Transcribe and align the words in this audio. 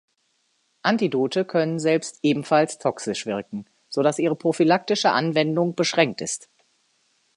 Antidote 0.81 1.45
können 1.45 1.77
selbst 1.79 2.17
ebenfalls 2.23 2.79
toxisch 2.79 3.27
wirken, 3.27 3.67
so 3.87 4.01
dass 4.01 4.17
ihre 4.17 4.35
prophylaktische 4.35 5.11
Anwendung 5.11 5.75
beschränkt 5.75 6.21
ist. 6.21 6.49